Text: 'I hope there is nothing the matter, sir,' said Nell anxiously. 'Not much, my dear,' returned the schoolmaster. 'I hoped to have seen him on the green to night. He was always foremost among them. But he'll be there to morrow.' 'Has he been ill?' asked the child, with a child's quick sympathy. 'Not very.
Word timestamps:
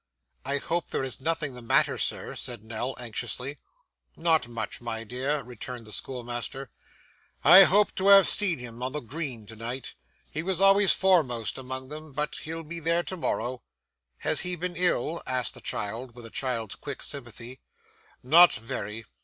'I 0.45 0.57
hope 0.57 0.89
there 0.89 1.03
is 1.03 1.21
nothing 1.21 1.53
the 1.53 1.61
matter, 1.61 1.99
sir,' 1.99 2.35
said 2.35 2.63
Nell 2.63 2.95
anxiously. 2.97 3.59
'Not 4.17 4.47
much, 4.47 4.81
my 4.81 5.03
dear,' 5.03 5.43
returned 5.43 5.85
the 5.85 5.91
schoolmaster. 5.91 6.71
'I 7.43 7.65
hoped 7.65 7.97
to 7.97 8.07
have 8.07 8.27
seen 8.27 8.57
him 8.57 8.81
on 8.81 8.93
the 8.93 8.99
green 8.99 9.45
to 9.45 9.55
night. 9.55 9.93
He 10.31 10.41
was 10.41 10.59
always 10.59 10.91
foremost 10.93 11.59
among 11.59 11.89
them. 11.89 12.13
But 12.13 12.33
he'll 12.37 12.63
be 12.63 12.79
there 12.79 13.03
to 13.03 13.15
morrow.' 13.15 13.61
'Has 14.21 14.39
he 14.39 14.55
been 14.55 14.75
ill?' 14.75 15.21
asked 15.27 15.53
the 15.53 15.61
child, 15.61 16.15
with 16.15 16.25
a 16.25 16.31
child's 16.31 16.73
quick 16.73 17.03
sympathy. 17.03 17.59
'Not 18.23 18.53
very. 18.53 19.05